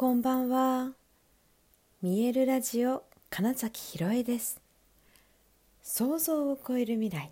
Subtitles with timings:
[0.00, 0.92] こんばんは。
[2.00, 4.58] 見えるラジオ金崎ひろえです。
[5.82, 7.30] 想像を超える未来。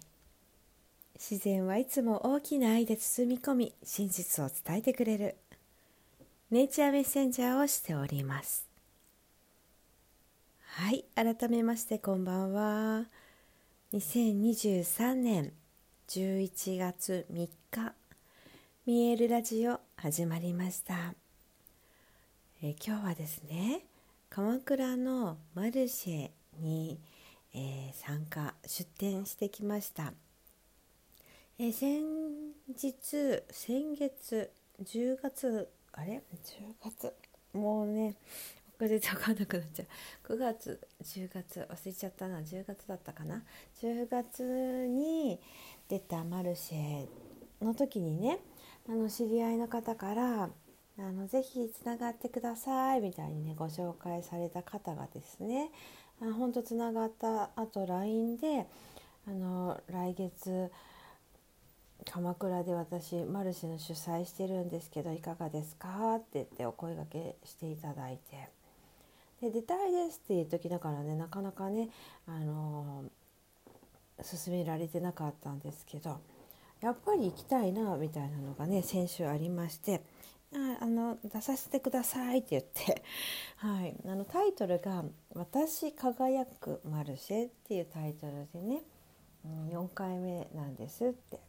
[1.14, 5.36] 自然はいつも大きな愛で包み込み、真実を伝えてくれる。
[6.50, 8.68] ネイチャーメッセンジャーをしております。
[10.60, 13.06] はい、改めましてこんばんは。
[13.94, 15.54] 2023年
[16.08, 17.94] 11月3日、
[18.84, 21.14] 見えるラジオ始まりました。
[22.60, 23.82] え今日はですね
[24.30, 26.30] 鎌倉のマルシェ
[26.60, 26.98] に、
[27.54, 30.12] えー、参加出店してきました、
[31.60, 32.02] えー、先
[32.66, 34.50] 日先月
[34.82, 36.20] 10月あれ
[36.84, 37.14] ？10月？
[37.52, 38.16] もうね
[38.80, 39.84] 遅れて分かんなくなっちゃ
[40.28, 40.32] う。
[40.34, 42.40] 9月10月忘れちゃったな。
[42.40, 43.44] 10月だったかな。
[43.80, 44.42] 10月
[44.88, 45.38] に
[45.88, 47.06] 出たマルシェ
[47.64, 48.40] の時にね
[48.88, 50.50] あの知り合いの方から
[50.98, 55.70] あのぜひつながってくださいみたいにねご紹介された方がですね。
[56.20, 58.66] 本当つながったあと LINE で
[59.28, 60.72] あの来月
[62.10, 68.58] 鎌倉で私マルシェの主催してるんですけどいかがですかって言ってお声がけしていただいて。
[69.40, 71.90] で出たいですっていう時だからねなかなかね
[72.26, 73.04] あの
[74.22, 76.18] 進められてなかったんですけど
[76.80, 80.02] やっぱり行きたいなみたいなのがね先週ありまして
[80.54, 83.02] ああの出させてくださいって言って、
[83.56, 88.82] はい、あのタイトルが「私輝くマルシェ」っていうタイトルでね、
[89.44, 91.40] うん、4回目なんですって。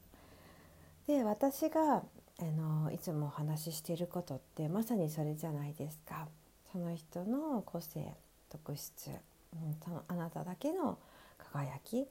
[1.08, 2.04] で私が
[2.42, 6.28] あのいつもお話ししていることってまさにそれじゃないですか。
[6.72, 8.16] その人の個性
[8.50, 9.10] 特質、
[9.54, 11.00] うん、そのあなただけの
[11.38, 12.06] 輝きっ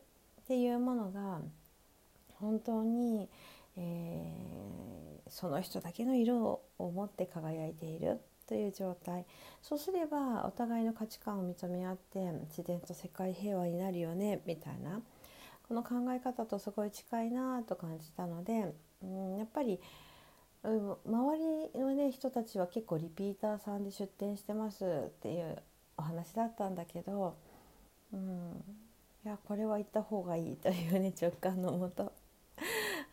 [0.47, 1.41] ていうものが
[2.41, 3.29] 本当に、
[3.77, 9.27] えー、その人だけの色を持って輝いているという状態。
[9.63, 15.01] そうすればお互いの価値観を認め合って自然と世界平和になるよねみたいな
[15.67, 19.81] この考え方とすごい近いなと感じたので、うん、やっぱり
[20.63, 25.63] うん周りの、ね、人たちは結構リピーターさんで出店してますっていう
[25.97, 27.37] お話だったんだけど、
[28.13, 28.65] うん、
[29.25, 32.13] いやこれは行った方がいいというね直感のもと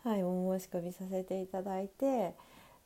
[0.06, 2.36] はい、お申し込みさせていただいて、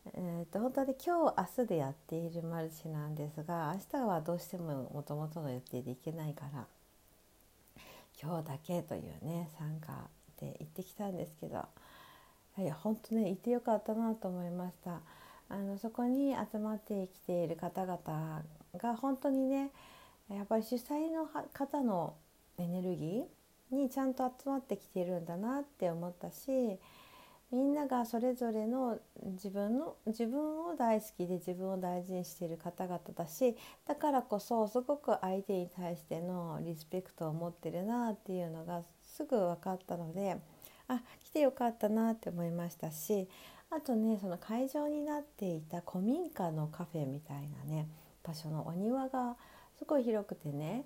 [0.06, 6.66] えーと、本当に今日明日でやっているマルチなんですが明日はどうしてももともとの予定で行けないから
[8.22, 10.08] 今日だけというね参加
[10.40, 11.66] で行ってきたんですけど
[12.58, 15.00] いや本当ね行ってよかったなと思いました。
[15.52, 18.44] あのそこに集まってきている方々
[18.78, 19.72] が本当にね
[20.30, 22.14] やっぱり主催の方の
[22.59, 26.78] エネルギーにちゃんと集まってきているんだなって思ったし
[27.52, 29.00] みんながそれぞれの
[29.34, 33.56] 自分の自分を大好きで自分を大事にしている方々だし
[33.88, 40.38] だからこそすごく相手に対してのリスペクトを持ってるなっていうのがすぐ分かったので
[40.88, 43.28] あ来てよかったなって思いましたし
[43.72, 47.88] あとねその会場になっていた古民家のカフェみたいなね
[48.24, 49.36] 場所のお庭が
[49.78, 50.84] すごい広くてね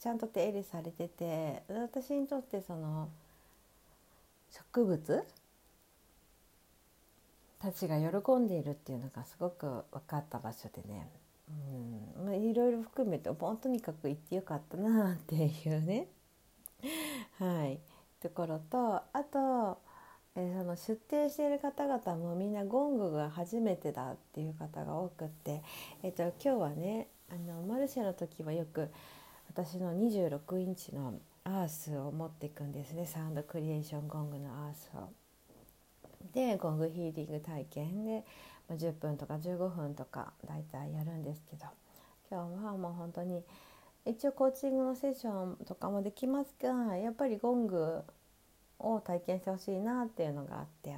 [0.00, 3.08] ちゃんと手入れされてて私にとってその
[4.50, 5.24] 植物
[7.62, 11.08] たちが喜んでいるっていうのがすごく分かった場所でね、
[12.18, 12.26] うん。
[12.26, 16.08] まあ、いろいろ含めてもうとにかく行ってよかったなっていうね。
[17.38, 17.78] はい。
[18.20, 19.78] ところとあと、
[20.34, 25.62] えー、その出店している方々もみんなゴングが初めてだっていう方が多くって、
[26.02, 28.90] えーと、今日はねあのマルシェの時はよく
[29.48, 31.14] 私の26インチの
[31.44, 33.06] アースを持っていくんですね。
[33.06, 35.21] サウンドクリエーションゴングのアースを。
[36.34, 38.24] でゴングヒーリング体験で
[38.70, 41.66] 10分とか15分とか大体やるんですけど
[42.30, 43.42] 今日はもう本当に
[44.04, 48.02] 一応コーチングのセッションとかもできますがやっぱりゴング
[48.78, 50.96] を体験してほしいなっていうのがあって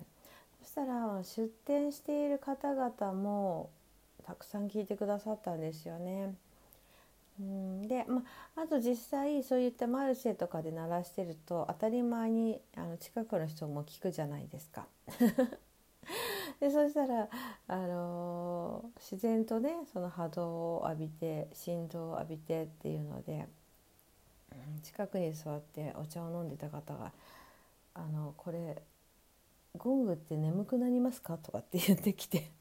[0.62, 3.70] そしたら出店している方々も
[4.24, 6.34] たくさん聞いてくださったんですよね。
[7.40, 8.22] うんで、ま
[8.56, 14.86] あと実際そういったマルシェとかで鳴らしてると当たり前にあの近くの人も聞くじゃないですか。
[16.60, 17.28] でそしたら、
[17.68, 23.46] あのー、自然とねその波動を浴びて振動を浴びてっていうので、
[24.82, 27.12] 近くに座ってお茶を飲んでた方が
[27.94, 28.82] 「あのこれ
[29.76, 32.52] ゴングって眠くなりますか?」とかって言ってきて。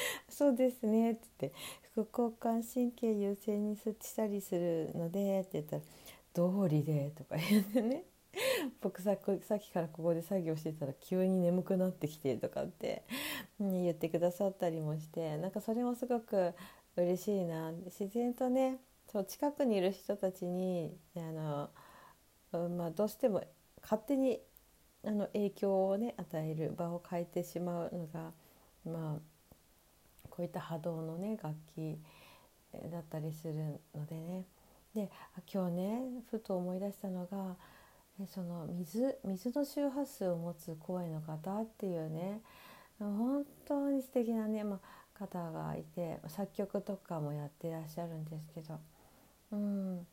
[0.28, 1.58] そうですね」って言って
[1.94, 5.82] 「副交感神経優先に設置したりするので」って言ったら
[6.34, 8.04] 「道理で」とか言ってね。
[8.80, 9.18] 僕さっ
[9.58, 13.02] きからここで作業してたら急に眠くなってきてとかって、
[13.58, 16.54] ね、言ってくださったりもしてなんかそれもすごく
[16.96, 17.72] 嬉しいな。
[17.72, 18.78] 自然とね
[19.10, 21.20] そう近くにいる人たちにあ
[22.52, 23.42] の、まあ、どうしても
[23.82, 24.40] 勝手に
[25.04, 28.32] あの影響をね与える場を変えてしまうのが、
[28.84, 29.20] まあ、
[30.38, 31.98] こういった波動のね楽器
[32.92, 34.44] だったりするのでね。
[34.94, 35.10] で
[35.52, 37.56] 今日ねふと思い出したのが
[38.28, 42.40] その水水の周波数を持つ声の方っていうね
[43.00, 48.78] 本当に素敵なね、まあ、方がいて作曲とかもやってらっしゃるんですけど、
[49.52, 50.06] うん、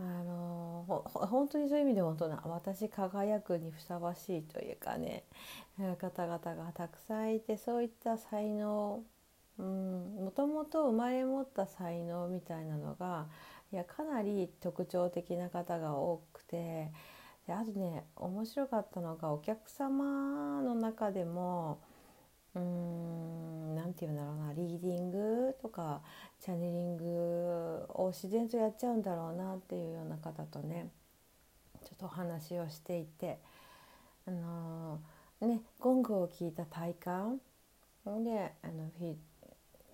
[0.00, 5.24] あの本当にそういう意味で本当な私輝くにふさわしいというかね
[6.00, 9.02] 方々がたくさんいてそういった才能
[9.60, 13.26] もともと生まれ持った才能みたいなのが
[13.72, 16.90] いやかなり特徴的な方が多くて
[17.46, 21.80] であとね面白かったのがお客様の中でも
[22.54, 26.00] うーん何て言うんだろうなリーディングとか
[26.40, 27.04] チャネリング
[27.90, 30.88] を自然とやっちゃうんだろうなっていうような方とね
[31.84, 33.38] ちょっとお話をしていて
[34.26, 37.40] あのー、ねゴングを聞いた体感
[38.04, 39.14] であのフィ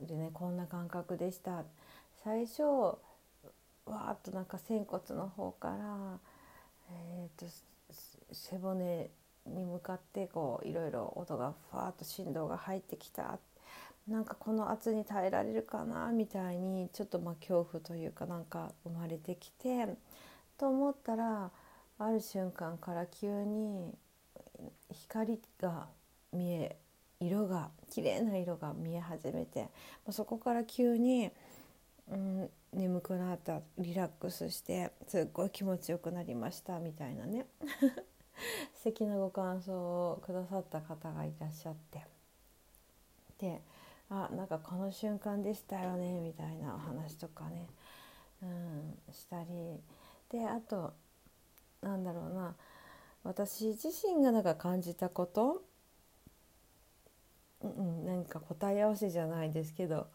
[0.00, 1.64] でねこんな感覚でした。
[2.24, 6.18] 最初わーっとなんか仙骨の方から、
[6.90, 7.46] えーと、
[8.32, 9.10] 背骨
[9.46, 13.38] に向かってこういろいろ音がファーッと振動が入ってきた。
[14.08, 16.12] なんかこの圧に耐えられるかな？
[16.12, 19.86] みたいにちょっとまあ恐怖というかなんか生まれてきて
[20.58, 21.50] と思ったら
[21.98, 23.94] ある瞬間から急に
[24.92, 25.88] 光が
[26.32, 26.76] 見え
[27.20, 29.68] 色が綺麗な色が見え始めて
[30.10, 31.30] そこから急に、
[32.10, 37.46] うん、眠くなったリラックスしてすっごい気持ちよくなりましたみたいなね。
[38.74, 39.72] 素敵なご感想
[40.12, 42.04] をくださった方がいらっしゃって。
[43.38, 43.62] で
[44.08, 47.66] あなんかこの瞬間でしたよねみたいなお話とかね、
[48.42, 49.80] うん、したり。
[50.28, 50.92] であと
[51.80, 52.54] なんだろうな
[53.24, 55.62] 私自身がなんか感じたこと
[57.70, 60.06] うん、なんか答え合わせじゃないですけど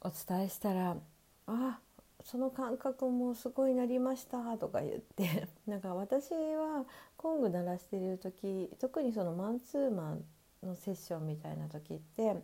[0.00, 0.96] お伝えしたら
[1.46, 1.80] 「あ
[2.24, 6.84] その感覚もすごいなりました」とか言って なんか私は
[7.16, 10.24] コング鳴らしてる時特にそのマンツーマン
[10.62, 12.36] のセッションみたいな時って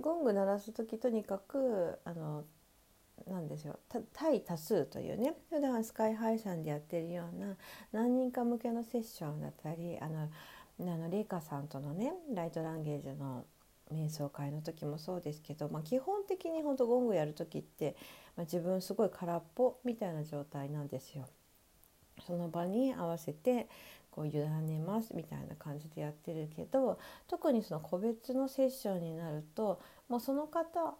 [0.00, 2.44] ゴング鳴らす時とにかくあの
[3.28, 3.78] なんですよ
[4.12, 7.56] 対多数というね普段スカイハイさんでやってるような
[7.92, 10.28] 何人か向けのセッションだったりあの
[10.80, 13.44] あのレイカさんとのねライトランゲージの
[13.92, 17.96] 瞑想会の時もそうですけど、まあ、基本的に本当ゴングやる時って、
[18.36, 21.26] まあ、自分すごい空っぽみたいな状態なんですよ。
[22.26, 23.68] その場に合わせて
[24.10, 26.98] こう委ねますみたいな感じでやってるけど
[27.28, 30.94] 特にその個別のセッションになるともうその方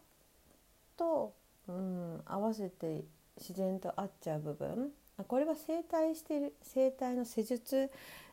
[0.99, 1.33] と
[1.69, 3.05] うん、合わせて
[3.39, 4.91] 自然と合っちゃう部分
[5.25, 7.91] これは整体してる整体の施術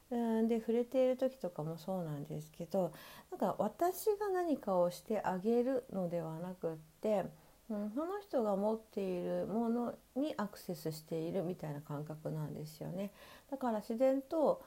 [0.09, 2.91] で触れている時とかもそうなんですけど
[3.31, 7.25] なんか私が何かをしてあげるのではなくって、
[7.69, 13.12] うん、その人が持っているものにアクセスしているみたいな感覚なんですよね。
[13.50, 14.62] だから自然と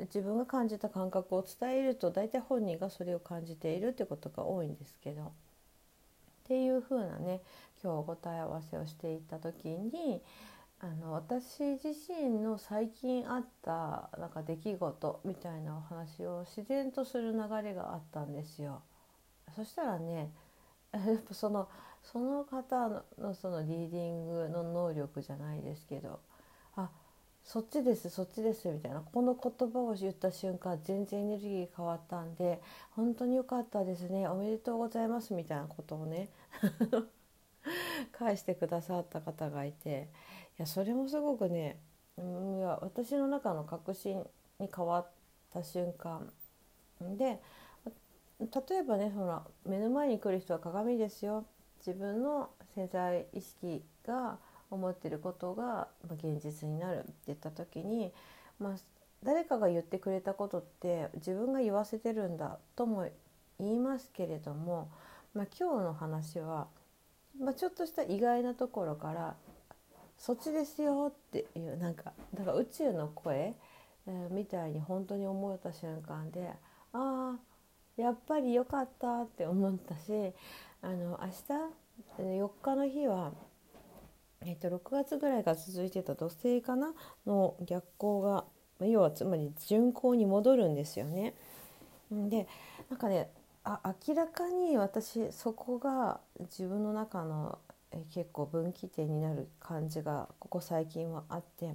[0.00, 5.28] 自分が感じた感覚を伝えると大体本人がそれを感じているってことが多いんですけどっ
[6.44, 7.40] ていう風なね
[7.86, 10.20] 今日答え合わせをしていった時に
[10.80, 18.82] あの私自身の最近あったなんか出来事みたいなお話を自然とする流れがあったんですよ。
[19.54, 20.32] そしたらね
[20.92, 21.68] やっぱその
[22.02, 22.88] その方
[23.18, 26.18] のそのリーディングの能力じゃないですけど
[26.74, 26.90] あ
[27.44, 36.28] そっちですそっちですみたいなこの言葉を言った瞬間全然エネルギー変わったんで本当に良かったですねおめでとうございますみたいなことをね
[38.12, 40.08] 返してくださった方がいて。
[40.58, 41.78] いやそれもすごくね、
[42.16, 44.26] うん、いや私の中の確信
[44.58, 45.06] に変わっ
[45.52, 46.32] た瞬間。
[47.00, 47.40] で
[48.40, 51.44] 例えばねその目の前に来る人は鏡ですよ。
[51.78, 54.38] 自分の潜在意識が
[54.70, 58.12] 思ってることが現実になるって言った時に、
[58.58, 58.76] まあ、
[59.22, 63.08] 誰かが言ってくれたことって自分が言わせてるんだとも
[63.58, 64.90] 言いますけれども、
[65.34, 66.66] まあ、今日の話は
[67.40, 69.36] まあ、ちょっとした意外なところから
[70.18, 73.54] 「そっちですよ」っていうなんかだから宇宙の声、
[74.06, 76.52] えー、みたいに本当に思えた瞬間で
[76.92, 77.38] 「ああ
[77.96, 80.32] やっぱりよかった」って思ったし
[80.82, 81.26] あの明
[82.18, 83.32] 日4日の日は
[84.42, 86.92] えっと、6月ぐらいから続いてた土星かな
[87.26, 88.44] の逆行が
[88.80, 91.34] 要はつまり巡行に戻るんですよね。
[92.10, 92.46] で
[92.88, 93.30] なんかね
[93.68, 97.58] あ明らかに私そこが自分の中の
[97.90, 101.74] え結構分岐点になる感じがここ最近はあって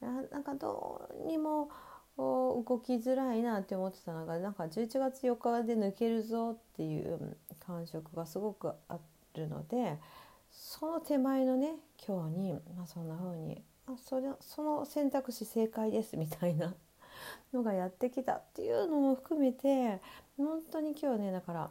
[0.00, 1.68] なんかどうにも
[2.16, 8.98] 動きづらいなって思ってたのがなんか11月4日で抜けるぞっていう感触がすごくあ
[9.34, 9.98] るので
[10.50, 11.74] その手前のね
[12.06, 16.74] 今日に、まあ、そんな風にあそれその選択肢正解ですみたいな
[17.56, 20.00] のがやってきたっていうのも含めて
[20.36, 21.70] 本当に今日ねだから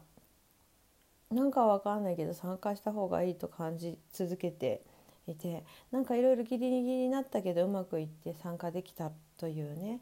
[1.31, 4.81] なんかわかんないけど参加した方がいいと感じ続けて
[5.27, 9.99] いてなんかいろいろギリギリになったけどうまくいって参加できたというね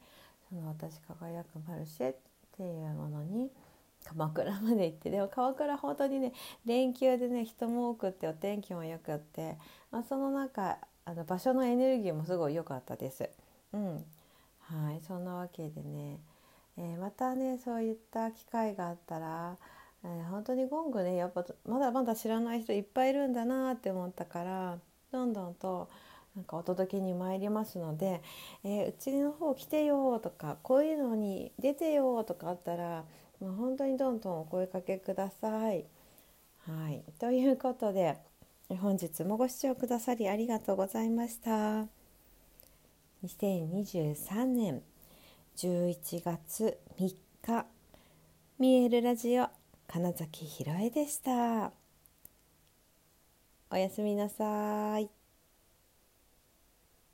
[0.50, 2.16] その私輝くマルシェっ
[2.58, 3.50] ていうものに
[4.04, 6.34] 鎌倉まで行ってでも鎌倉本当にね
[6.66, 9.58] 連休でね人も多くってお天気もよくって、
[9.92, 13.30] まあ、その中あの場所のエネルギーもすごい良かったです。
[13.74, 14.06] うん、
[14.74, 16.20] はいそんなわけでね、
[16.78, 19.56] えー、またねそういった機会があったら、
[20.04, 24.78] えー、本当にゴングねやっぱまだまだ知らない人いっぱいいるんだなって思ったから
[25.12, 25.90] どんどんと
[26.36, 28.24] なんかお届けに参りますので、
[28.64, 33.04] えー、うちの方来てよとかこういうのに出てよとかあったら
[33.40, 35.86] もう本当にどんどんお声かけください。
[36.66, 38.18] はい、ということで
[38.82, 42.03] 本日もご視聴くださりありがとうございました。
[43.24, 44.82] 2023年
[45.56, 47.66] 11月3日
[48.60, 49.48] 見えるラジオ
[49.88, 51.72] 金崎ひろえでした。
[53.72, 55.23] おやすみなさい。